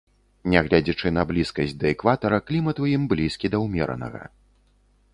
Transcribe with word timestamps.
Нягледзячы 0.53 1.11
на 1.17 1.25
блізкасць 1.33 1.77
да 1.85 1.89
экватара, 1.95 2.41
клімат 2.49 2.83
у 2.87 2.91
ім 2.95 3.07
блізкі 3.15 3.47
да 3.57 3.65
ўмеранага. 3.69 4.23